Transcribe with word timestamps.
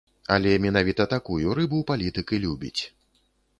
Але 0.35 0.53
менавіта 0.63 1.05
такую 1.13 1.53
рыбу 1.59 1.83
палітык 1.93 2.27
і 2.37 2.43
любіць. 2.49 2.77